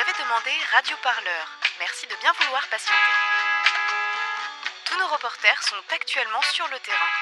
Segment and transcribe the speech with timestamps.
[0.00, 1.44] avez demandé Radio Parleur.
[1.78, 3.12] Merci de bien vouloir patienter.
[4.86, 7.12] Tous nos reporters sont actuellement sur le terrain.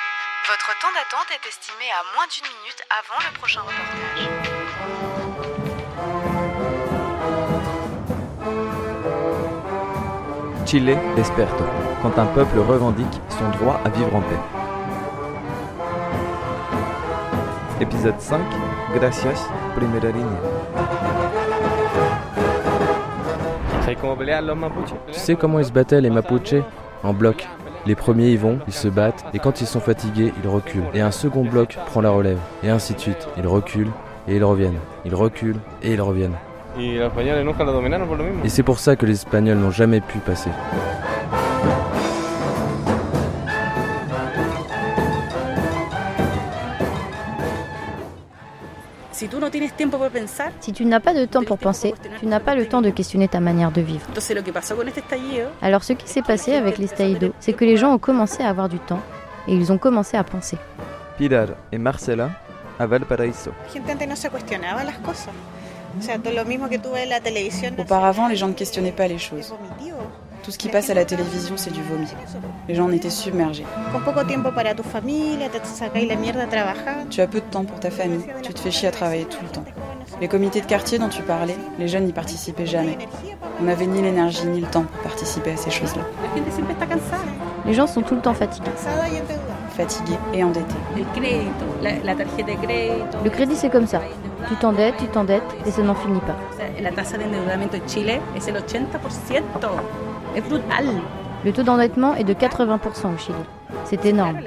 [0.47, 4.30] Votre temps d'attente est estimé à moins d'une minute avant le prochain reportage.
[10.71, 11.65] Chile desperto,
[12.03, 14.39] quand un peuple revendique son droit à vivre en paix.
[17.81, 18.41] Épisode 5,
[18.95, 20.78] Gracias, primera línea.
[25.12, 26.54] Tu sais comment ils se battaient les Mapuche
[27.02, 27.46] En bloc.
[27.86, 30.82] Les premiers y vont, ils se battent, et quand ils sont fatigués, ils reculent.
[30.94, 33.28] Et un second bloc prend la relève, et ainsi de suite.
[33.38, 33.91] Ils reculent,
[34.27, 34.78] et ils reviennent.
[35.05, 36.36] Ils reculent, et ils reviennent.
[38.44, 40.50] Et c'est pour ça que les Espagnols n'ont jamais pu passer.
[49.19, 51.92] Si tú no tienes tiempo para pensar, Si tu n'as pas de temps pour penser,
[52.20, 54.06] tu n'as pas le temps de questionner ta manière de vivre.
[54.08, 57.52] entonces lo que pasó con este estallido Alors ce qui s'est passé avec l'estallido, c'est
[57.52, 59.00] que les gens ont commencé à avoir du temps
[59.48, 60.56] et ils ont commencé à penser.
[61.16, 62.30] Pilar et Marcela
[62.78, 63.50] à Valparaíso.
[67.77, 69.52] Auparavant, les gens ne questionnaient pas les es choses.
[70.42, 72.06] Tout ce qui passe à la télévision, c'est du vomi.
[72.69, 73.67] Les gens en étaient submergés.
[77.11, 79.39] Tu as peu de temps pour ta famille, tu te fais chier à travailler tout
[79.42, 79.64] le temps.
[80.20, 82.98] Les comités de quartier dont tu parlais, les jeunes n'y participaient jamais.
[83.61, 86.03] On n'avait ni l'énergie ni le temps pour participer à ces choses-là.
[87.67, 88.70] Les gens sont tout le temps fatigués.
[89.77, 90.75] Fatigués et endettés.
[93.25, 94.00] Le crédit c'est comme ça.
[94.48, 96.36] Tu t'endettes, tu t'endettes et ça n'en finit pas.
[96.80, 100.08] La tasa de endeudamiento en Chile es el 80%.
[101.44, 103.38] Le taux d'endettement est de 80% au Chili.
[103.84, 104.40] C'est énorme.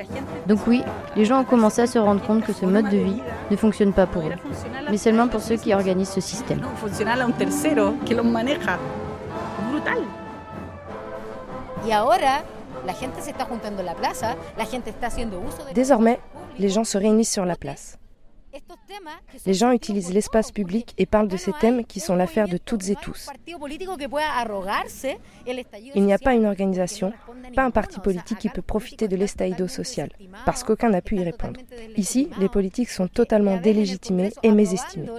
[0.47, 0.83] Donc oui,
[1.15, 3.93] les gens ont commencé à se rendre compte que ce mode de vie ne fonctionne
[3.93, 4.33] pas pour eux,
[4.89, 6.59] mais seulement pour ceux qui organisent ce système.
[6.59, 8.77] No, funciona a un tercero que los maneja.
[9.59, 9.99] Es brutal.
[11.87, 12.43] Y ahora
[12.85, 16.19] la gente se está juntando en la plaza, la gente está haciendo uso de Désormais,
[16.57, 17.97] les gens se réunissent sur la place.
[18.53, 18.80] estos temas que son
[19.45, 22.89] Les gens utilisent l'espace public et parlent de ces thèmes qui sont l'affaire de toutes
[22.89, 23.29] et tous.
[25.95, 27.13] Il n'y a pas une organisation,
[27.55, 30.09] pas un parti politique qui peut profiter de totalmente social,
[30.45, 31.59] parce qu'aucun n'a pu y répondre.
[31.97, 35.09] Ici, les politiques sont totalement Congreso et mésestimés.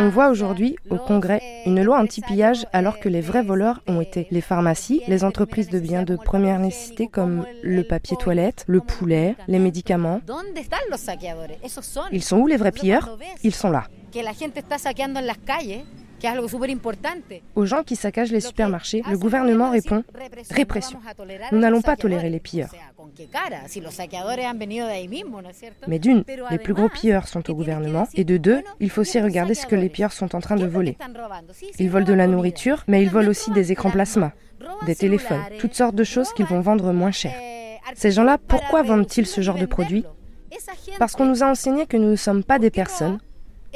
[0.00, 4.26] On voit aujourd'hui au Congrès une loi anti-pillage alors que les vrais voleurs ont été
[4.30, 9.01] les pharmacies, les entreprises de biens de première nécessité comme le papier toilette, le poulet,
[9.06, 10.20] les médicaments.
[12.12, 13.18] Ils sont où les vrais pilleurs?
[13.42, 13.84] Ils sont là.
[17.56, 20.04] Aux gens qui saccagent les supermarchés, le gouvernement répond
[20.50, 21.00] répression.
[21.50, 22.70] Nous n'allons pas tolérer les pilleurs.
[25.88, 29.20] Mais d'une, les plus gros pilleurs sont au gouvernement, et de deux, il faut aussi
[29.20, 30.96] regarder ce que les pilleurs sont en train de voler?
[31.78, 34.32] Ils volent de la nourriture, mais ils volent aussi des écrans plasma,
[34.86, 37.34] des téléphones, toutes sortes de choses qu'ils vont vendre moins cher.
[37.94, 40.04] Ces gens-là, pourquoi vendent-ils ce genre de produits
[40.98, 43.18] Parce qu'on nous a enseigné que nous ne sommes pas des personnes,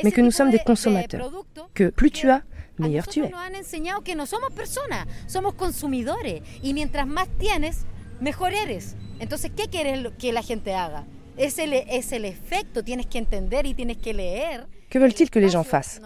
[0.02, 1.30] mais que nous sommes des consommateurs.
[1.74, 2.42] Que plus tu as,
[2.78, 3.30] meilleur tu es.
[3.30, 6.42] nos han enseñado que no somos personas, somos consumidores.
[6.62, 7.84] Y mientras más tienes,
[8.20, 8.96] mejor eres.
[9.20, 11.04] Entonces, ¿qué quieres lo- que la gente haga?
[11.38, 14.66] Es el, es el efecto, tienes que entender y tienes que leer.
[14.90, 16.00] Que veulent-ils que les gens fassent?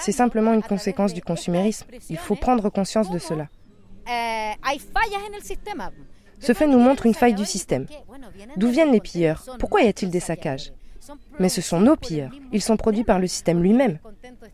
[0.00, 1.86] C'est simplement une conséquence du consumérisme.
[2.08, 3.50] Il faut prendre conscience de cela.
[4.08, 5.92] Eh, hay fallas en el sistema.
[6.40, 7.86] Ce fait nous montre une faille du système.
[8.56, 9.44] D'où viennent les pilleurs?
[9.58, 10.72] Pourquoi y a-t-il des saccages?
[11.38, 12.32] Mais ce sont nos pilleurs.
[12.52, 13.98] Ils sont produits par le système lui-même.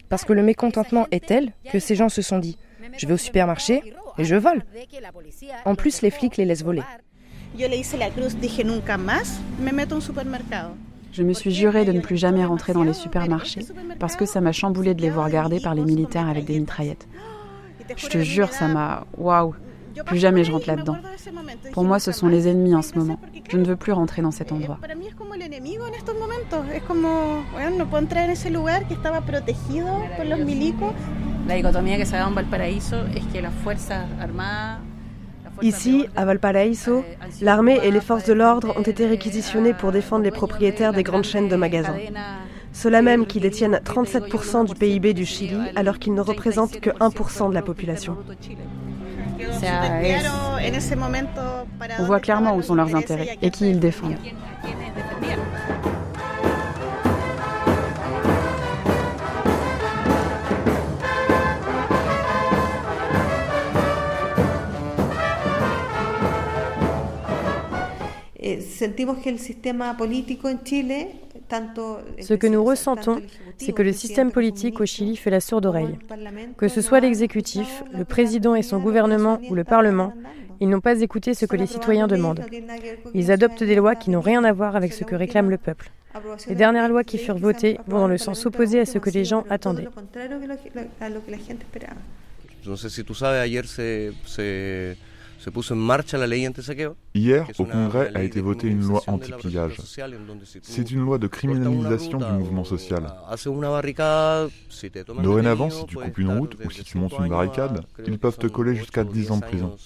[0.08, 2.58] Parce que le mécontentement est tel que ces gens se sont dit
[2.98, 4.62] je vais au supermarché et je vole.
[5.64, 6.82] En plus, les flics les laissent voler.
[11.12, 13.66] Je me suis juré de ne plus jamais rentrer dans les supermarchés
[13.98, 17.06] parce que ça m'a chamboulé de les voir gardés par les militaires avec des mitraillettes.
[17.96, 19.06] Je te jure, ça m'a...
[19.16, 19.54] Waouh
[20.06, 20.96] Plus jamais je rentre là-dedans.
[21.72, 23.18] Pour moi, ce sont les ennemis en ce moment.
[23.50, 24.78] Je ne veux plus rentrer dans cet endroit.
[24.80, 26.64] Para mí es como el enemigo en estos momentos.
[26.74, 30.92] Es como, bueno, no puedo entrar en ese lugar que estaba protegido por los milicos.
[31.46, 34.80] La dicotomía que se da en Valparaíso es que las Fuerzas Armadas.
[35.44, 39.70] las fuerzas Ici, à Valparaíso, eh, l'armée et les forces de l'ordre ont été réquisitionnées
[39.70, 41.96] eh, pour défendre les propriétaires de des grandes chaînes de magasins.
[42.72, 45.58] Ceux-là même qui détiennent que te digo yo, el 37% du PIB du 1% Chili,
[45.76, 48.16] alors qu'ils ne représentent que 1% de la 37% population.
[49.60, 50.26] Sea, es-
[51.98, 54.16] On voit clairement où sont leurs intérêts et qui ils défendent.
[68.34, 71.08] Eh, sentimos que el sistema político en Chile
[72.20, 73.20] Ce que nous ressentons,
[73.58, 75.98] c'est que le système politique au Chili fait la sourde oreille.
[76.56, 80.12] Que ce soit l'exécutif, le président et son gouvernement ou le Parlement,
[80.60, 82.44] ils n'ont pas écouté ce que les citoyens demandent.
[83.14, 85.90] Ils adoptent des lois qui n'ont rien à voir avec ce que réclame le peuple.
[86.46, 89.24] Les dernières lois qui furent votées vont dans le sens opposé à ce que les
[89.24, 89.88] gens attendaient.
[93.46, 93.64] Hier,
[97.58, 99.76] au Congrès a été votée une loi anti-pillage.
[100.62, 103.12] C'est une loi de criminalisation du mouvement social.
[105.22, 108.46] Dorénavant, si tu coupes une route ou si tu montes une barricade, ils peuvent te
[108.46, 109.76] coller jusqu'à 10 ans de prison.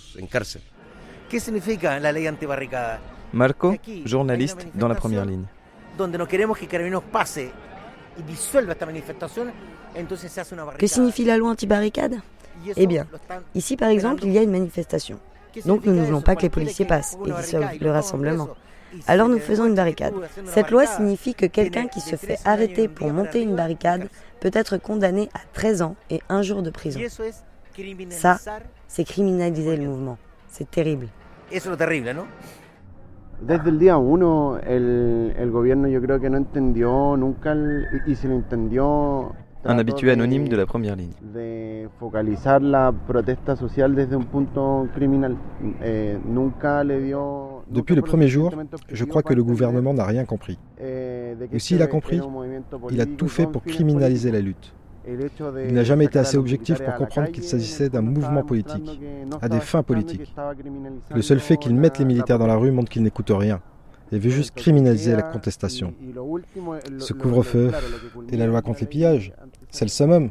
[3.33, 3.75] Marco,
[4.05, 5.45] journaliste dans la première ligne.
[10.79, 12.21] Que signifie la loi anti-barricade
[12.77, 13.07] Eh bien,
[13.55, 15.19] ici par exemple, il y a une manifestation.
[15.65, 18.49] Donc nous ne voulons pas que les policiers passent et dissolvent le rassemblement.
[19.07, 20.15] Alors nous faisons une barricade.
[20.47, 24.09] Cette loi signifie que quelqu'un qui se fait arrêter pour monter une barricade
[24.41, 27.01] peut être condamné à 13 ans et un jour de prison.
[28.11, 28.39] Ça,
[28.89, 30.19] c'est criminaliser le mouvement.
[30.49, 31.09] C'est terrible.
[33.41, 38.15] Desde el día uno, el, el gobierno yo creo que no entendió nunca, el, y
[38.15, 39.35] si lo entendió,
[39.67, 41.13] un habitué anonyme de la première ligne.
[41.35, 45.37] De focalizar la protesta social desde un punto criminal.
[45.83, 48.53] Eh, nunca le dio, Depuis le premier jour,
[48.91, 50.59] je crois que le gouvernement n'a rien compris.
[51.53, 52.21] Ou s'il a compris,
[52.91, 54.73] il a tout fait pour criminaliser la lutte.
[55.09, 59.01] Il n'a jamais été assez objectif pour comprendre qu'il s'agissait d'un mouvement politique,
[59.41, 60.35] à des fins politiques.
[61.15, 63.61] Le seul fait qu'il mette les militaires dans la rue montre qu'il n'écoute rien
[64.13, 65.95] et veut juste criminaliser la contestation.
[66.99, 67.73] Ce couvre-feu
[68.31, 69.33] et la loi contre les pillages,
[69.71, 70.31] c'est le summum.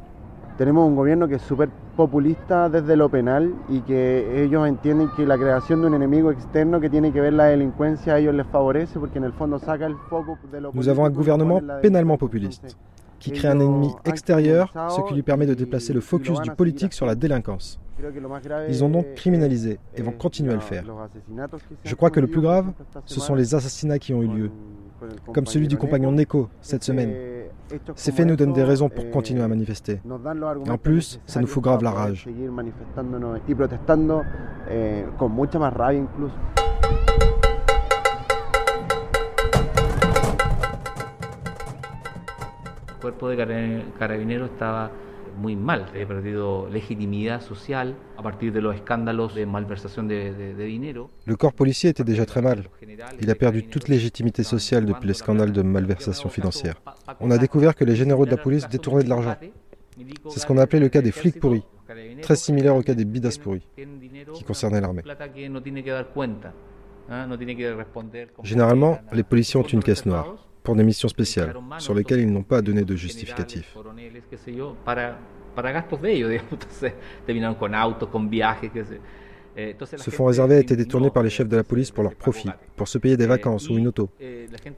[0.58, 5.26] Tenemos un gobierno que es súper populista desde lo penal y que ellos entienden que
[5.26, 8.48] la creación de un enemigo externo que tiene que ver la delincuencia a ellos les
[8.48, 12.18] favorece porque en el fondo saca el foco de lo Nous avons un gouvernement pénalement
[12.18, 12.78] populiste
[13.20, 16.94] qui crée un ennemi extérieur, ce qui lui permet de déplacer le focus du politique
[16.94, 17.80] sur la délinquance.
[18.70, 20.84] Ils ont donc criminalisé et vont continuer à le faire.
[21.84, 22.68] Je crois que le plus grave,
[23.06, 24.52] ce sont les assassinats qui ont eu lieu,
[25.33, 27.12] comme celui du compagnon Neko cette semaine.
[27.95, 30.00] Ces faits nous donnent des raisons pour continuer à manifester.
[30.65, 32.27] Et en plus, ça nous fout grave la rage.
[32.27, 32.33] Le
[43.12, 44.89] cuerpo de carabineros estaba
[45.38, 45.86] muy mal.
[45.94, 51.10] He perdido legitimidad social a partir de los escándalos de malversación de, de, de dinero.
[51.26, 52.70] Le corps policier était déjà très mal.
[53.22, 56.82] Il a perdu toute légitimité sociale depuis les scandales de malversation financière.
[57.20, 59.36] On a découvert que les généraux de la police détournaient de l'argent.
[60.30, 61.64] C'est ce qu'on a appelé le cas des flics pourris,
[62.22, 63.68] très similaire au cas des bidas pourris,
[64.34, 65.04] qui concernait l'armée.
[68.44, 72.44] Généralement, les policiers ont une caisse noire pour des missions spéciales, sur lesquelles ils n'ont
[72.44, 73.77] pas à donner de justificatif.
[79.97, 82.50] Ce fonds réservé a été détourné par les chefs de la police pour leur profit,
[82.75, 84.09] pour se payer des vacances ou une auto.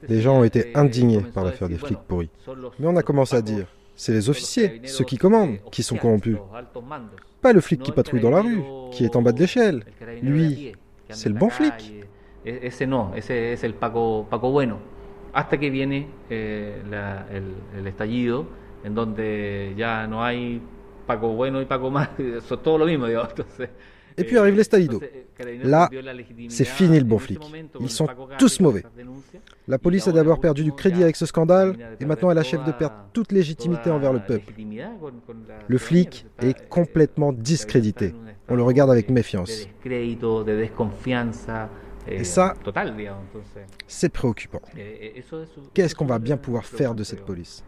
[0.08, 2.30] Les gens ont été indignés par l'affaire des flics pourris.
[2.78, 6.38] Mais on a commencé à dire, c'est les officiers, ceux qui commandent, qui sont corrompus.
[7.42, 8.62] Pas le flic qui patrouille dans la rue,
[8.92, 9.84] qui est en bas de l'échelle.
[10.22, 10.74] Lui,
[11.10, 11.94] c'est le bon flic.
[14.32, 14.80] Bueno.
[15.34, 18.48] Hasta que viene eh, la, el, el estallido,
[18.84, 20.62] en donde ya no hay
[21.06, 22.10] Paco bueno y Paco mal,
[22.48, 23.30] son todo lo mismo, digamos.
[23.30, 23.70] Entonces,
[24.20, 25.00] Et puis arrive l'Estalido.
[25.64, 25.90] Là,
[26.50, 27.40] c'est fini le bon flic.
[27.80, 28.08] Ils sont
[28.40, 28.84] tous mauvais.
[29.68, 32.72] La police a d'abord perdu du crédit avec ce scandale et maintenant elle achève de
[32.72, 34.54] perdre toute légitimité envers le peuple.
[35.68, 38.16] Le flic est complètement discrédité.
[38.50, 39.68] On le regarde avec méfiance.
[42.10, 42.54] Et ça,
[43.88, 44.62] c'est préoccupant.
[45.74, 47.64] Qu'est-ce qu'on va bien pouvoir faire de cette police?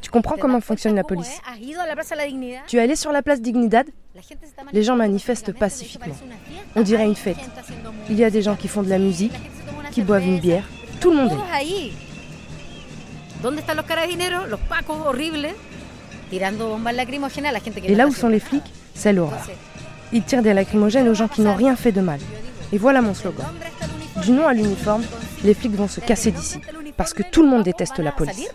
[0.00, 1.40] Tu comprends comment fonctionne la police?
[2.66, 3.86] Tu es allé sur la place Dignidad?
[4.72, 6.14] Les gens manifestent pacifiquement.
[6.74, 7.38] On dirait une fête.
[8.08, 9.32] Il y a des gens qui font de la musique,
[9.92, 10.64] qui boivent une bière.
[11.00, 11.42] Tout le monde est là.
[17.84, 19.46] Et là où sont les flics, c'est l'horreur.
[20.12, 22.20] Ils tirent des lacrymogènes aux gens qui n'ont rien fait de mal.
[22.72, 23.46] Et voilà mon slogan.
[24.22, 25.04] du non à l'uniforme,
[25.44, 26.60] les flics vont se casser d'ici,
[26.96, 28.50] parce que tout le monde déteste la police.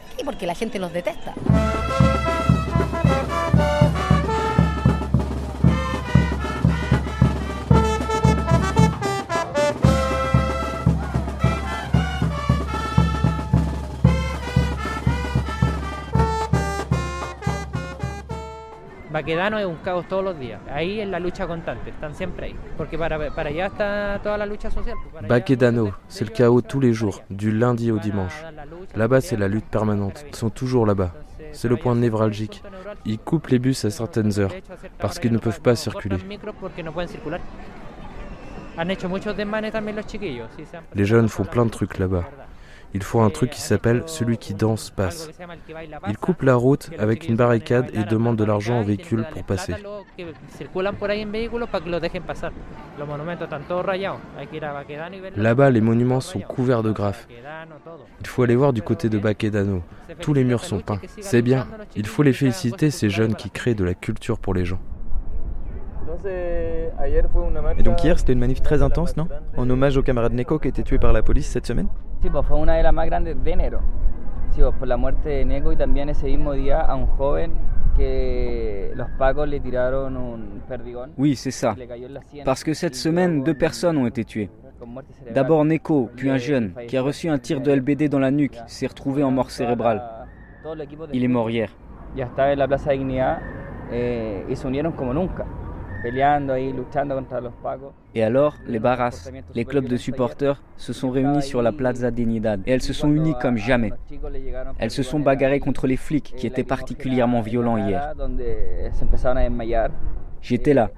[19.21, 20.59] Baquedano es un caos todos los días.
[20.71, 22.55] Ahí es la lucha constante, están siempre ahí.
[22.75, 24.95] Porque para, para allá está toda la lucha social.
[25.29, 28.43] Baquedano, c'est le chaos tous les jours, du lundi au dimanche.
[28.95, 30.25] Là-bas, c'est la lutte permanente.
[30.27, 31.13] Ils sont toujours là-bas.
[31.51, 32.63] C'est le point névralgique.
[33.05, 34.53] Ils coupent les bus à certaines heures
[34.97, 36.17] parce qu'ils ne peuvent pas circuler.
[40.95, 42.23] Les jeunes font plein de trucs là-bas.
[42.93, 45.29] Il faut un truc qui s'appelle celui qui danse passe.
[46.07, 49.75] Ils coupent la route avec une barricade et demandent de l'argent aux véhicules pour passer.
[55.37, 57.27] Là-bas, les monuments sont couverts de graphes.
[58.19, 59.83] Il faut aller voir du côté de Baquedano.
[60.19, 60.99] Tous les murs sont peints.
[61.19, 61.67] C'est bien.
[61.95, 64.79] Il faut les féliciter, ces jeunes qui créent de la culture pour les gens.
[67.77, 69.27] Et donc hier, c'était une manif très intense, non?
[69.55, 71.87] En hommage au camarade Neko qui a été tué par la police cette semaine?
[72.21, 73.81] Sí, pues fue una de las más grandes de enero.
[74.51, 77.53] Sí, pues por la muerte de Neko y también ese mismo día a un joven
[77.97, 81.11] que los pacos le tiraron un perdigón.
[81.17, 81.75] Oui, c'est ça.
[82.45, 84.49] Parce que cette semaine, deux personnes ont été tuées.
[85.33, 88.57] D'abord Neko, puis un jeune qui a reçu un tir de LBD dans la nuque,
[88.67, 90.01] s'est retrouvé en mort cérébrale.
[91.13, 91.69] Il est mort hier.
[92.15, 93.39] Ya estaba en la Plaza Dignidad
[94.49, 95.45] y se unieron como nunca.
[98.15, 102.61] Et alors, les barras, les clubs de supporters, se sont réunis sur la Plaza Dignidad
[102.65, 103.91] et elles se sont unies comme jamais.
[104.79, 108.13] Elles se sont bagarrées contre les flics qui étaient particulièrement violents hier.
[110.41, 110.89] J'étais là.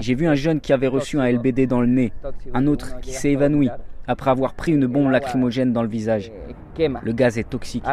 [0.00, 2.12] J'ai vu un jeune qui avait reçu un LBD dans le nez,
[2.54, 3.68] un autre qui s'est évanoui
[4.06, 6.32] après avoir pris une bombe lacrymogène dans le visage.
[6.78, 7.84] Le gaz est toxique.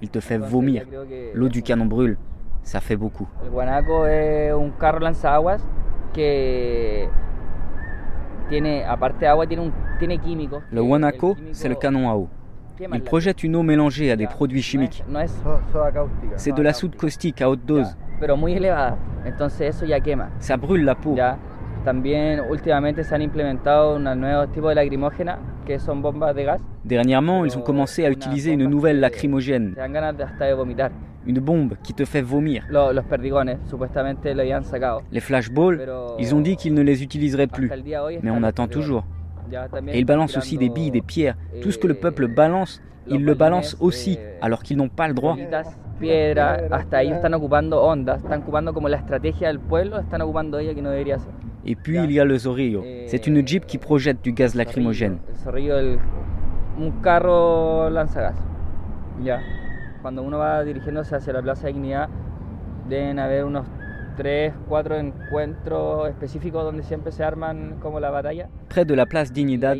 [0.00, 0.84] Il te fait vomir.
[1.34, 2.18] L'eau du canon brûle.
[2.62, 3.28] Ça fait beaucoup.
[10.70, 12.28] Le Wanako, c'est le canon à eau.
[12.92, 15.04] Il projette une eau mélangée à des produits chimiques.
[16.36, 17.96] C'est de la soude caustique à haute dose.
[20.38, 21.16] Ça brûle la peau.
[26.84, 29.74] Dernièrement, ils ont commencé à utiliser une nouvelle lacrymogène.
[31.26, 32.64] Une bombe qui te fait vomir.
[35.12, 35.88] Les flashballs,
[36.18, 37.70] ils ont dit qu'ils ne les utiliseraient plus.
[38.22, 39.04] Mais on attend toujours.
[39.88, 41.36] Et ils balancent aussi des billes, des pierres.
[41.60, 45.14] Tout ce que le peuple balance, ils le balancent aussi, alors qu'ils n'ont pas le
[45.14, 45.36] droit.
[51.64, 52.84] Et puis il y a le Zorrillo.
[53.06, 55.18] C'est une jeep qui projette du gaz lacrymogène.
[60.02, 62.08] Cuando uno va dirigiéndose hacia la Plaza Dignidad,
[62.88, 63.66] deben haber unos
[64.16, 68.48] 3, 4 encuentros específicos donde siempre se arman como la batalla.
[68.68, 69.76] Près de la place Dignidad,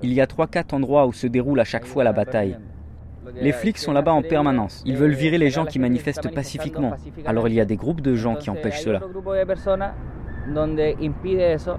[0.00, 2.58] il y a 3-4 endroits où se déroule à chaque fois la bataille.
[3.34, 4.82] Les flics sont là-bas en permanence.
[4.86, 6.92] Ils veulent virer les gens qui manifestent pacifiquement.
[7.26, 9.00] Alors il y a des groupes de gens qui empêchent cela.
[10.54, 11.78] donde impide eso,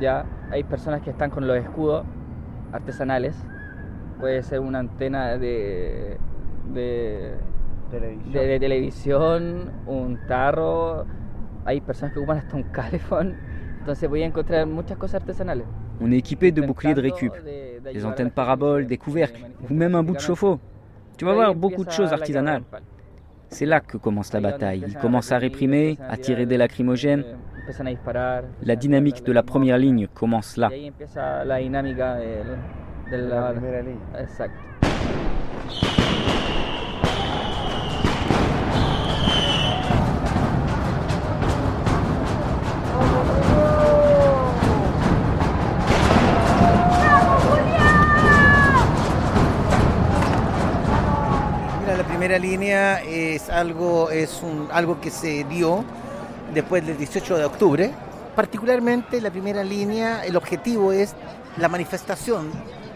[0.00, 2.04] ya hay personas que están con los escudos
[2.72, 3.36] artesanales.
[4.18, 6.18] Puede ser una antena de,
[6.72, 7.34] de,
[7.90, 8.32] televisión.
[8.32, 11.04] De, de, televisión, un tarro.
[11.64, 13.36] Hay personas que ocupan hasta un calefón.
[13.80, 15.64] Entonces voy a encontrar muchas cosas artesanales.
[16.00, 17.32] On est équipé de boucliers de récup,
[17.92, 20.58] des antennes paraboles, des couvercles, ou même un bout de chauffe-eau.
[21.18, 22.62] Tu vas voir beaucoup de choses artisanales.
[23.48, 24.84] C'est là que commence la bataille.
[24.86, 27.24] Ils commencent à réprimer, à tirer des lacrymogènes.
[28.62, 30.70] La dynamique de la première ligne commence là.
[34.18, 34.56] Exacto.
[36.28, 36.39] la
[52.30, 55.84] primera línea es algo, es un, algo que se dio
[56.54, 57.90] después del 18 de octubre.
[58.36, 61.16] Particularmente la primera línea, el objetivo es
[61.56, 62.52] la manifestación,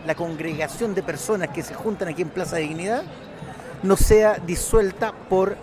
[0.06, 3.02] la congregación de personas que se juntan aquí en Plaza de Dignidad,
[3.82, 5.56] no sea disuelta por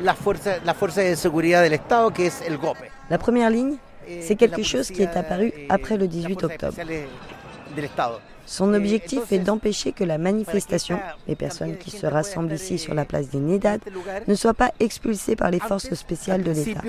[0.00, 2.92] la fuerza, la fuerza de seguridad del Estado, que es el GOPE.
[3.08, 3.78] La première ligne,
[4.22, 6.76] c'est quelque chose qui est apparu après le 18 octobre.
[8.46, 13.04] Son objectif est d'empêcher que la manifestation, les personnes qui se rassemblent ici sur la
[13.04, 13.80] place des Nedad,
[14.26, 16.80] ne soient pas expulsées par les forces spéciales de l'État.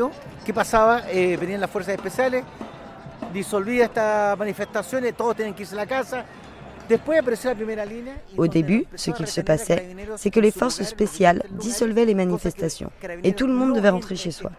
[8.38, 12.92] Au début, ce qu'il se passait, c'est que les forces spéciales dissolvaient les manifestations
[13.24, 14.52] et tout le monde devait rentrer chez soi.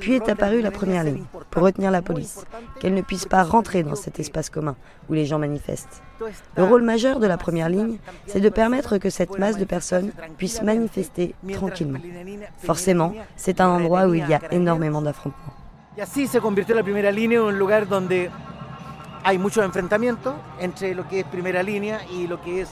[0.00, 2.44] Puis est apparue la première ligne pour retenir la police,
[2.80, 4.76] qu'elle ne puisse pas rentrer dans cet espace commun
[5.08, 6.02] où les gens manifestent.
[6.56, 10.12] Le rôle majeur de la première ligne, c'est de permettre que cette masse de personnes
[10.38, 11.98] puisse manifester tranquillement.
[12.58, 15.54] Forcément, c'est un endroit où il y a énormément d'affrontements.
[15.96, 18.30] Y así se convirtió la primera línea en un lugar donde
[19.24, 22.70] hay muchos enfrentamientos entre lo que es primera línea y lo que es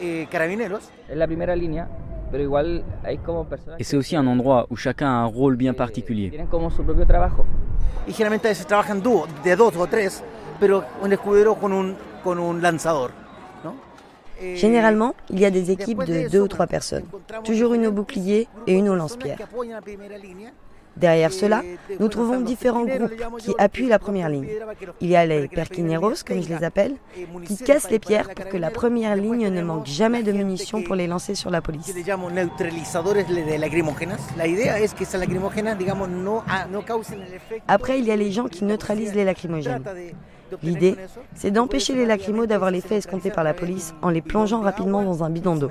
[0.00, 0.90] eh, carabineros.
[1.10, 1.88] En la primera línea,
[3.78, 6.32] Et c'est aussi un endroit où chacun a un rôle bien particulier.
[14.54, 17.04] Généralement, il y a des équipes de deux ou trois personnes,
[17.44, 19.38] toujours une au bouclier et une au lance-pierre.
[20.96, 21.62] Derrière cela,
[21.98, 24.48] nous trouvons différents groupes qui appuient la première ligne.
[25.00, 26.96] Il y a les perquineros, comme je les appelle,
[27.44, 30.94] qui cassent les pierres pour que la première ligne ne manque jamais de munitions pour
[30.94, 31.92] les lancer sur la police.
[37.68, 39.82] Après, il y a les gens qui neutralisent les lacrymogènes.
[40.62, 40.96] L'idée,
[41.34, 45.24] c'est d'empêcher les lacrymos d'avoir l'effet escompté par la police en les plongeant rapidement dans
[45.24, 45.70] un bidon d'eau.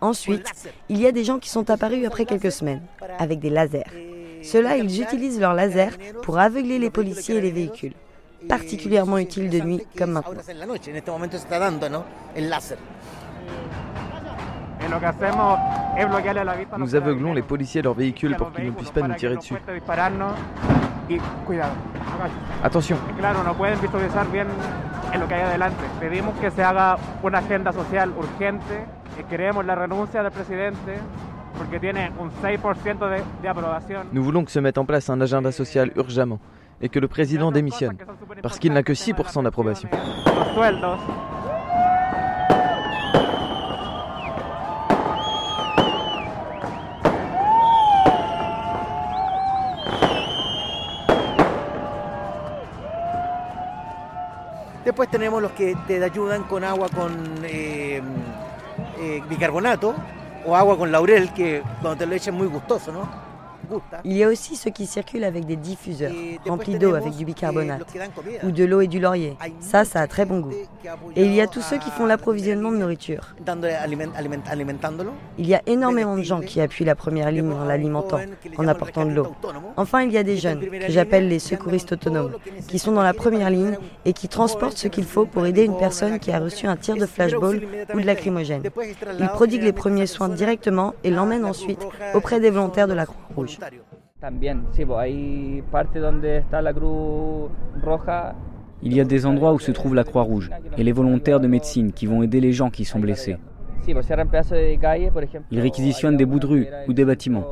[0.00, 0.46] Ensuite,
[0.88, 2.82] il y a des gens qui sont apparus après quelques semaines,
[3.18, 3.84] avec des lasers.
[4.42, 7.94] Ceux-là, ils utilisent leurs lasers pour aveugler les policiers et les véhicules.
[8.48, 10.40] Particulièrement utile de nuit, comme maintenant.
[16.78, 19.54] Nous aveuglons les policiers et leurs véhicules pour qu'ils ne puissent pas nous tirer dessus.
[22.62, 22.96] Attention.
[25.12, 25.84] en lo que hay adelante.
[26.00, 28.86] Pedimos que se haga una agenda social urgente
[29.20, 30.98] y queremos la renuncia del presidente
[31.56, 34.08] porque tiene un 6% de, de aprobación.
[34.12, 36.40] Nous voulons que se mette en place un agenda social urgemment
[36.80, 37.98] et que le président démissionne
[38.42, 39.88] parce qu'il n'a que 6% d'approbation.
[54.92, 58.02] Después tenemos los que te ayudan con agua con eh,
[58.98, 59.94] eh, bicarbonato
[60.44, 62.92] o agua con laurel, que cuando te lo echan muy gustoso.
[64.04, 66.12] Il y a aussi ceux qui circulent avec des diffuseurs
[66.46, 67.86] remplis d'eau avec du bicarbonate
[68.44, 69.36] ou de l'eau et du laurier.
[69.60, 70.52] Ça, ça a très bon goût.
[71.16, 73.34] Et il y a tous ceux qui font l'approvisionnement de nourriture.
[75.38, 78.20] Il y a énormément de gens qui appuient la première ligne en l'alimentant,
[78.58, 79.28] en apportant de l'eau.
[79.76, 82.32] Enfin, il y a des jeunes, que j'appelle les secouristes autonomes,
[82.68, 85.76] qui sont dans la première ligne et qui transportent ce qu'il faut pour aider une
[85.76, 87.62] personne qui a reçu un tir de flashball
[87.94, 88.62] ou de lacrymogène.
[89.18, 91.80] Ils prodiguent les premiers soins directement et l'emmènent ensuite
[92.14, 93.06] auprès des volontaires de la
[98.84, 101.92] Il y a des endroits où se trouve la Croix-Rouge et les volontaires de médecine
[101.92, 103.36] qui vont aider les gens qui sont blessés.
[105.50, 107.46] Ils réquisitionnent des bouts de rue ou des bâtiments.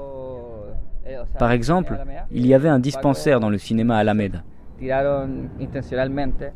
[1.38, 1.98] Par exemple,
[2.30, 4.42] il y avait un dispensaire dans le cinéma Alameda.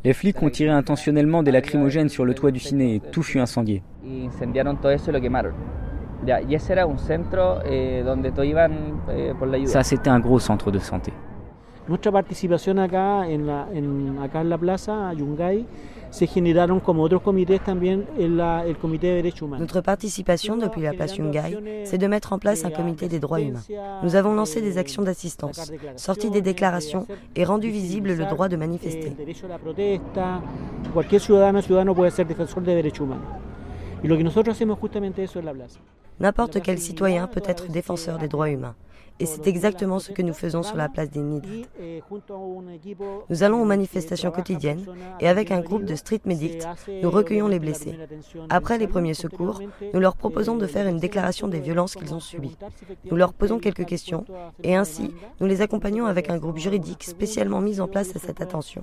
[0.05, 3.39] Les flics ont tiré intentionnellement des lacrymogènes sur le toit du ciné et tout fut
[3.39, 3.83] incendié.
[9.67, 11.13] Ça, c'était un gros centre de santé.
[11.87, 15.67] Nuestra participación acá en la, en, acá en la plaza Yungay
[16.09, 19.61] se generaron como otros comités también el, la, el comité de derechos humanos.
[19.61, 23.41] Notre participation depuis la place Yungay, c'est de mettre en place un comité des droits
[23.41, 23.61] humains.
[24.03, 27.07] Nous avons lancé des actions d'assistance, sorti des déclarations
[27.37, 29.15] et rendu visible le droit de manifester.
[30.95, 33.27] Cualquier ciudadano ciudadano puede ser defensor de derechos humanos.
[34.03, 35.81] Y lo que nosotros hacemos justamente eso en la plaza.
[36.21, 38.77] N'importe quel citoyen peut être défenseur des droits humains.
[39.21, 41.21] Et c'est exactement ce que nous faisons sur la place des.
[43.31, 44.85] Nous allons aux manifestations quotidiennes
[45.21, 46.65] et avec un groupe de street medics,
[47.03, 47.97] nous recueillons les blessés.
[48.51, 49.61] Après les premiers secours,
[49.93, 52.57] nous leur proposons de faire une déclaration des violences qu'ils ont subies.
[53.09, 54.25] Nous leur posons quelques questions
[54.63, 58.41] et ainsi, nous les accompagnons avec un groupe juridique spécialement mis en place à cette
[58.41, 58.83] attention.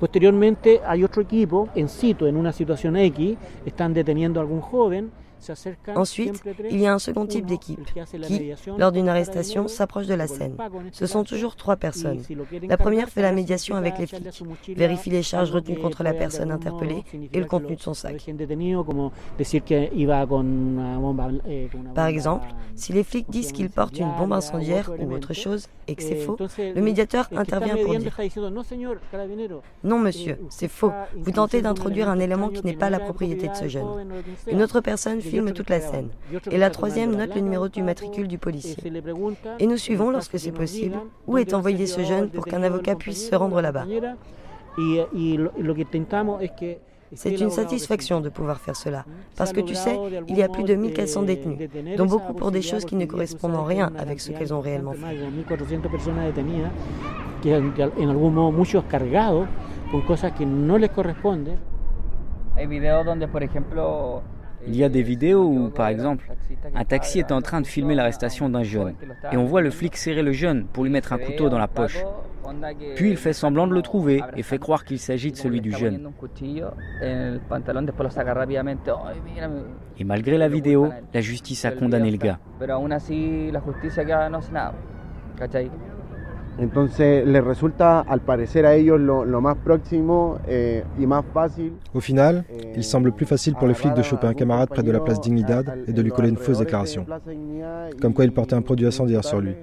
[0.00, 5.12] Posteriormente hay otro equipo en sitio, en una situación X, están deteniendo a algún joven.
[5.94, 7.80] Ensuite, il y a un second type d'équipe
[8.22, 10.56] qui, lors d'une arrestation, s'approche de la scène.
[10.92, 12.22] Ce sont toujours trois personnes.
[12.68, 16.50] La première fait la médiation avec les flics, vérifie les charges retenues contre la personne
[16.50, 18.24] interpellée et le contenu de son sac.
[21.94, 25.94] Par exemple, si les flics disent qu'ils portent une bombe incendiaire ou autre chose et
[25.94, 28.16] que c'est faux, le médiateur intervient pour dire
[29.82, 30.92] Non, monsieur, c'est faux.
[31.16, 33.86] Vous tentez d'introduire un élément qui n'est pas la propriété de ce jeune.
[34.46, 35.20] Une autre personne
[36.50, 38.76] Et la troisième note le numéro du matricule du policier.
[39.58, 43.28] Et nous suivons, lorsque c'est possible, où est envoyé ce jeune pour qu'un avocat puisse
[43.30, 43.86] se rendre là-bas.
[47.14, 49.04] C'est une satisfaction de pouvoir faire cela,
[49.36, 52.62] parce que tu sais, il y a plus de 1400 détenus, dont beaucoup pour des
[52.62, 55.16] choses qui ne correspondent en rien avec ce qu'ils ont réellement fait.
[64.66, 66.30] Il y a des vidéos où, par exemple,
[66.74, 68.94] un taxi est en train de filmer l'arrestation d'un jeune
[69.32, 71.68] et on voit le flic serrer le jeune pour lui mettre un couteau dans la
[71.68, 72.04] poche.
[72.96, 75.72] Puis il fait semblant de le trouver et fait croire qu'il s'agit de celui du
[75.72, 76.10] jeune.
[79.98, 82.38] Et malgré la vidéo, la justice a condamné le gars.
[86.58, 91.72] Entonces les resulta al parecer a ellos lo, lo más próximo eh, y más fácil.
[91.94, 92.44] Au final,
[92.76, 95.20] il semble plus facile pour les flics de choper un camarade près de la place
[95.20, 97.06] Dignidad et de lui coller une fausse déclaration,
[98.00, 99.54] comme quoi il portait un produit incendiaire sur lui,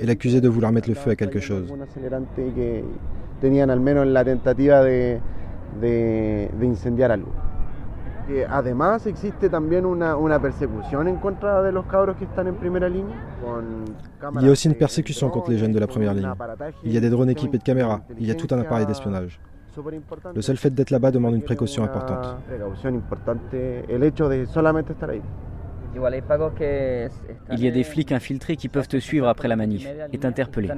[0.00, 1.72] et l'accuser de vouloir mettre le feu à quelque chose.
[3.42, 5.18] Tenían al menos la tentativa de,
[5.80, 7.32] de, de incendiar algo.
[8.26, 12.54] Que además existe también una, una persecución en contra de los cabros que están en
[12.54, 13.16] primera línea.
[14.40, 16.32] Il y a aussi une persécution contre les jeunes de la première ligne.
[16.84, 19.40] Il y a des drones équipés de caméras, il y a tout un appareil d'espionnage.
[20.34, 22.36] Le seul fait d'être là-bas demande une précaution importante.
[27.50, 30.70] Il y a des flics infiltrés qui peuvent te suivre après la manif et t'interpeller.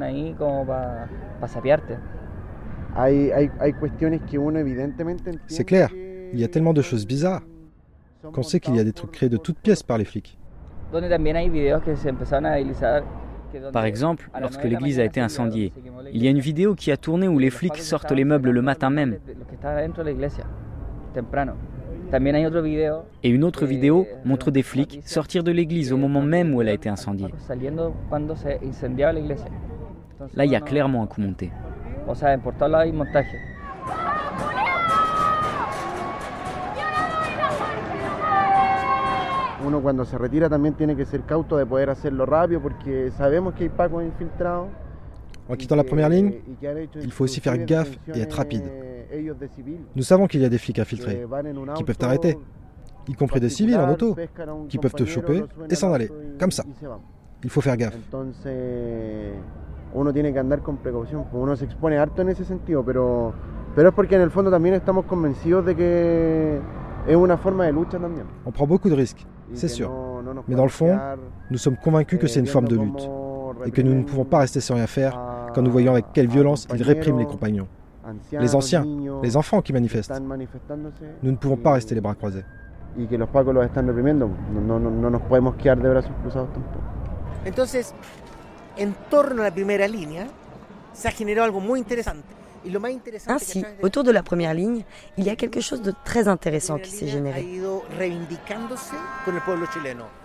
[5.49, 5.91] C'est clair,
[6.35, 7.43] il y a tellement de choses bizarres
[8.33, 10.37] qu'on sait qu'il y a des trucs créés de toutes pièces par les flics.
[13.73, 15.73] Par exemple, lorsque l'église a été incendiée,
[16.13, 18.63] il y a une vidéo qui a tourné où les flics sortent les meubles le
[18.63, 19.19] matin même.
[23.23, 26.69] Et une autre vidéo montre des flics sortir de l'église au moment même où elle
[26.69, 27.33] a été incendiée.
[30.35, 31.51] Là, il y a clairement un coup monté.
[39.67, 43.55] Uno cuando se retira también tiene que ser cauto de poder hacerlo rápido porque sabemos
[43.55, 44.69] que hay pacos infiltrados.
[45.49, 46.41] En quittant la première ligne,
[47.03, 48.65] il faut aussi faire gaffe et être rapide.
[49.95, 51.27] Nous savons qu'il y a des flics infiltrés
[51.75, 52.39] qui peuvent t'arrêter,
[53.07, 54.17] y compris des civils en auto,
[54.69, 56.65] qui peuvent te choper et s'en aller, comme ça.
[57.43, 57.99] Il faut faire gaffe.
[59.95, 63.33] uno tiene que andar con precaución, uno se expone harto en ese sentido, pero,
[63.77, 66.61] pero es porque en el fondo también estamos convencidos de que
[67.07, 68.27] es una forma de lucha también.
[68.45, 69.91] On prend beaucoup de risques, c'est sûr.
[70.49, 70.99] Mais dans le fond,
[71.51, 73.09] nous sommes convaincus que c'est une forme de lutte
[73.67, 75.19] et que nous ne pouvons pas rester sans rien faire
[75.55, 77.69] quand nous voyons avec quelle violence ils répriment les compagnons.
[78.33, 78.85] Les anciens,
[79.23, 80.13] les enfants qui manifestent.
[81.23, 82.45] Nous ne pouvons pas rester les bras croisés.
[87.47, 87.95] Entonces,
[88.79, 90.27] en torno a la primera línea,
[90.93, 92.44] se ha generado algo muy interesante.
[93.27, 94.85] Ainsi, autour de la première ligne,
[95.17, 97.47] il y a quelque chose de très intéressant qui s'est généré.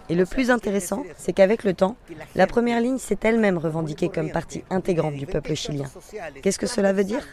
[0.10, 1.95] Et le plus intéressant, c'est qu'avec le temps,
[2.36, 5.86] la première ligne s'est elle-même revendiquée comme partie intégrante du peuple chilien.
[6.41, 7.25] Qu'est-ce que cela veut dire?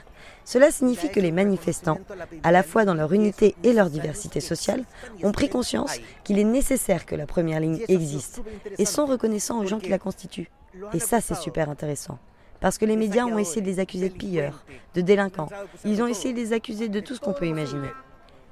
[0.45, 1.99] Cela signifie que les manifestants,
[2.45, 4.85] à la fois dans leur unité et leur diversité sociale,
[5.23, 8.43] ont pris conscience qu'il est nécessaire que la première ligne existe
[8.79, 10.51] et sont reconnaissants aux gens qui la constituent.
[10.93, 12.19] Et ça, c'est super intéressant.
[12.67, 14.65] Parce que les médias ont essayé de les accuser de pilleurs,
[14.97, 15.49] de délinquants.
[15.85, 17.91] Ils ont essayé de les accuser de tout ce qu'on peut imaginer.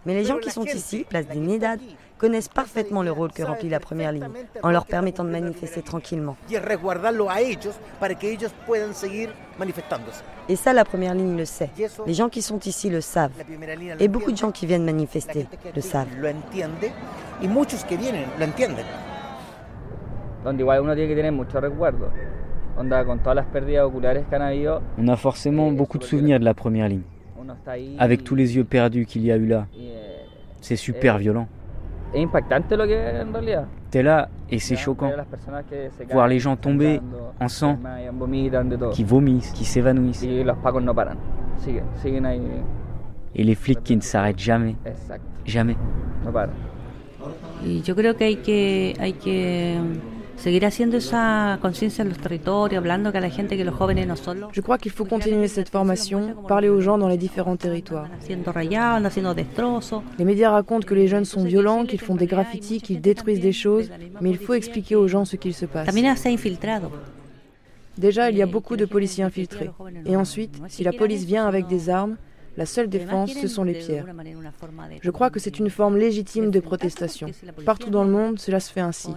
[0.07, 1.81] Mais les gens qui sont ici, place des Nidad,
[2.17, 4.29] connaissent parfaitement le rôle que remplit la première ligne,
[4.63, 6.37] en leur permettant de manifester tranquillement.
[10.49, 11.71] Et ça, la première ligne le sait.
[12.07, 13.33] Les gens qui sont ici le savent.
[13.99, 16.07] Et beaucoup de gens qui viennent manifester le savent.
[24.99, 27.03] On a forcément beaucoup de souvenirs de la première ligne,
[27.99, 29.67] avec tous les yeux perdus qu'il y a eu là.
[30.61, 31.47] C'est super violent.
[33.91, 35.11] T'es là et c'est choquant.
[36.11, 37.01] Voir les gens tomber
[37.41, 37.79] en sang,
[38.93, 40.25] qui vomissent, qui s'évanouissent.
[43.37, 44.77] Et les flics qui ne s'arrêtent jamais.
[45.45, 45.77] Jamais.
[46.25, 50.71] Je crois qu'il que, hay que
[54.53, 58.09] je crois qu'il faut continuer cette formation, parler aux gens dans les différents territoires.
[60.19, 63.53] Les médias racontent que les jeunes sont violents, qu'ils font des graffitis, qu'ils détruisent des
[63.53, 65.89] choses, mais il faut expliquer aux gens ce qu'il se passe.
[67.97, 69.71] Déjà, il y a beaucoup de policiers infiltrés.
[70.05, 72.17] Et ensuite, si la police vient avec des armes,
[72.57, 74.07] La seule défense, ce sont les pierres.
[75.01, 77.29] Je crois que c'est une forme légitime de protestation.
[77.65, 79.09] Partout dans le monde, cela se fait ainsi.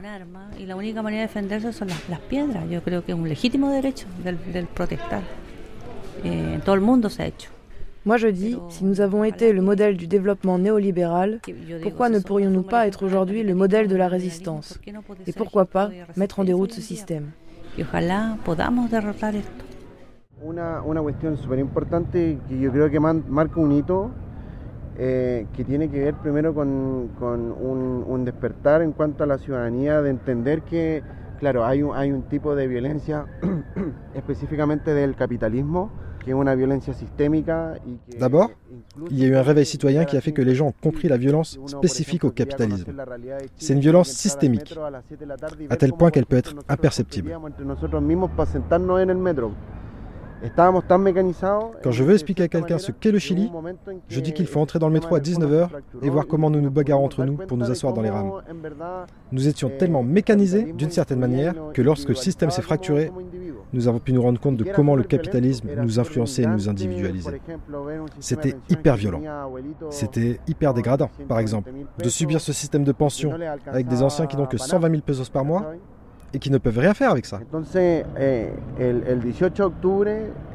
[8.06, 11.42] Moi je dis, si nous avons été le modèle du développement néolibéral,
[11.84, 14.80] pourquoi ne pourrions-nous pas être aujourd'hui le modèle de la résistance?
[15.28, 17.32] Et pourquoi pas mettre en déroute ce système?
[20.42, 24.12] Una, una cuestión súper importante que yo creo que man, marca un hito
[24.98, 29.40] eh, que tiene que ver primero con, con un, un, despertar en cuanto a la
[29.40, 31.02] ciudadanía de entender que,
[31.40, 33.26] claro, hay un, hay un tipo de violencia
[34.14, 35.92] específicamente del capitalismo
[36.28, 37.76] qui est una violencia sistémica.
[38.20, 38.52] D'abord,
[39.10, 41.08] il y a eu un réveil citoyen qui a fait que les gens ont compris
[41.08, 42.92] la violence spécifique au capitalisme.
[43.56, 44.76] C'est une violence systémique,
[45.70, 47.32] à tel point qu'elle peut être imperceptible.
[51.84, 53.52] Quand je veux expliquer à quelqu'un ce qu'est le Chili,
[54.08, 55.70] je dis qu'il faut entrer dans le métro à 19h
[56.02, 58.32] et voir comment nous nous bagarrons entre nous pour nous asseoir dans les rames.
[59.32, 63.12] Nous étions tellement mécanisés, d'une certaine manière, que lorsque le système s'est fracturé,
[63.74, 67.42] nous avons pu nous rendre compte de comment le capitalisme nous influençait et nous individualisait.
[68.20, 69.22] C'était hyper violent.
[69.90, 71.72] C'était hyper dégradant, par exemple,
[72.02, 73.34] de subir ce système de pension
[73.66, 75.74] avec des anciens qui n'ont que 120 000 pesos par mois
[76.34, 77.40] et qui ne peuvent rien faire avec ça.
[77.42, 80.10] Entonces, eh, el, el 18 de octubre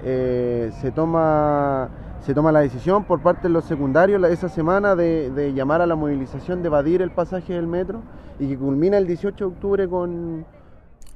[0.04, 1.88] eh, se toma
[2.24, 5.86] se toma la decisión por parte de los secundarios esa semana de, de llamar a
[5.86, 8.00] la movilización, de evadir el pasaje del metro
[8.38, 10.44] y que culmina el 18 de octubre con...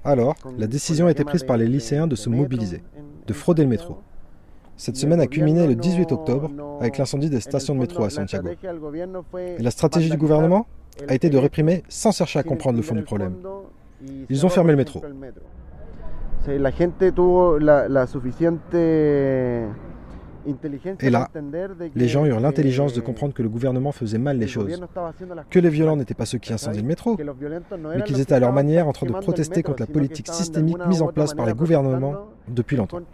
[0.03, 2.83] Alors, la décision a été prise par les lycéens de se mobiliser,
[3.27, 4.03] de frauder le métro.
[4.77, 8.49] Cette semaine a culminé le 18 octobre avec l'incendie des stations de métro à Santiago.
[9.38, 10.66] Et la stratégie du gouvernement
[11.09, 13.37] a été de réprimer sans chercher à comprendre le fond du problème.
[14.29, 15.03] Ils ont fermé le métro.
[21.01, 21.29] Et là,
[21.95, 24.81] les gens eurent l'intelligence de comprendre que le gouvernement faisait mal les choses,
[25.51, 28.53] que les violents n'étaient pas ceux qui incendiaient le métro, mais qu'ils étaient à leur
[28.53, 32.15] manière en train de protester contre la politique systémique mise en place par les gouvernements
[32.49, 33.01] depuis longtemps.
[33.01, 33.05] que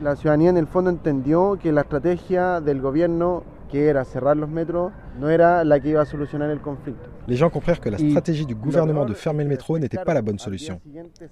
[0.00, 4.50] La ciudadanía en el fondo entendió que la estrategia del gobierno que era cerrar los
[4.50, 7.08] metros no era la que iba a solucionar el conflicto.
[7.26, 10.22] Les gens comprirent que la stratégie du gouvernement de fermer le métro n'était pas la
[10.22, 10.80] bonne solution.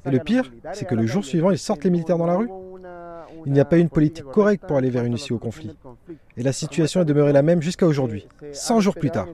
[0.06, 2.48] Et le pire, c'est que le jour suivant, ils sortent les militaires dans la rue.
[3.46, 5.76] Il n'y a pas eu une politique correcte pour aller vers une issue au conflit.
[6.36, 9.26] Et la situation est demeurée la même jusqu'à aujourd'hui, 100 jours plus tard.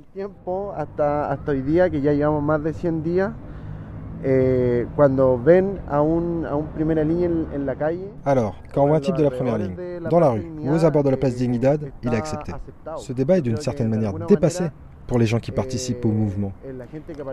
[8.25, 9.75] Alors, quand on voit un type de la première ligne,
[10.11, 12.53] dans la rue ou aux abords de la place Dignidad, il a accepté.
[12.97, 14.65] Ce débat est d'une certaine manière dépassé
[15.07, 16.53] pour les gens qui participent au mouvement.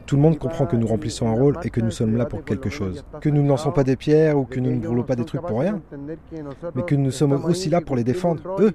[0.05, 2.43] Tout le monde comprend que nous remplissons un rôle et que nous sommes là pour
[2.43, 3.03] quelque chose.
[3.19, 5.41] Que nous ne lançons pas des pierres ou que nous ne brûlons pas des trucs
[5.41, 5.81] pour rien,
[6.75, 8.73] mais que nous sommes aussi là pour les défendre, eux.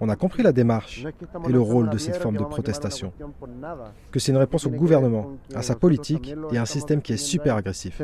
[0.00, 1.06] On a compris la démarche
[1.48, 3.12] et le rôle de cette forme de protestation.
[4.10, 7.16] Que c'est une réponse au gouvernement, à sa politique et à un système qui est
[7.16, 8.02] super agressif.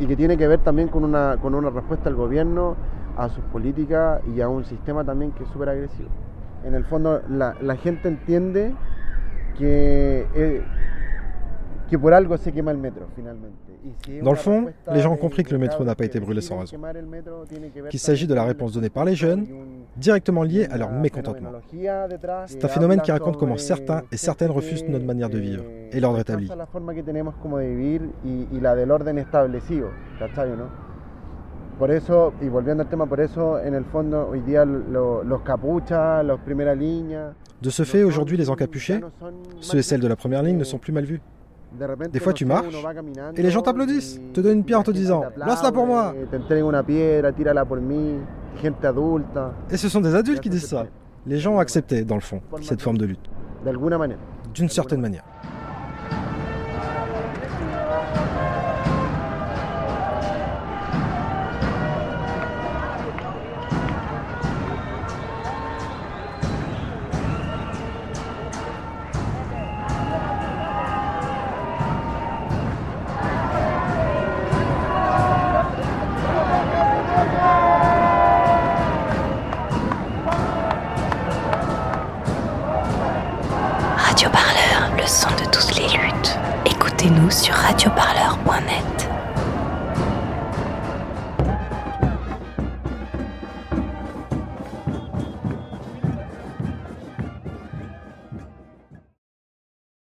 [0.00, 2.74] y que tiene que ver también con una, con una respuesta al gobierno,
[3.18, 6.08] a sus políticas y a un sistema también que es súper agresivo.
[6.64, 8.74] En el fondo, la, la gente entiende
[9.58, 10.64] que, eh,
[11.88, 13.56] que por algo se quema el metro, finalmente.
[14.22, 16.58] Dans le fond, les gens ont compris que le métro n'a pas été brûlé sans
[16.58, 16.76] raison,
[17.90, 19.46] qu'il s'agit de la réponse donnée par les jeunes,
[19.96, 21.50] directement liée à leur mécontentement.
[22.46, 26.00] C'est un phénomène qui raconte comment certains et certaines refusent notre manière de vivre et
[26.00, 26.50] l'ordre établi.
[31.78, 35.42] Por eso, y volviendo al tema, por eso, en el fondo, hoy día lo, los
[35.42, 37.34] capuchas, los primera línea.
[37.62, 39.00] De ce fait, aujourd'hui, les encapuchés,
[39.60, 41.20] ceux et celles de la première ligne, ne sont plus mal vus.
[42.12, 42.74] Des fois, tu marches
[43.36, 46.14] et les gens t'applaudissent, te donnent une pierre en te disant Lance-la pour moi
[49.70, 50.86] Et ce sont des adultes qui disent ça.
[51.26, 53.30] Les gens ont accepté, dans le fond, cette forme de lutte.
[54.54, 55.24] D'une certaine manière.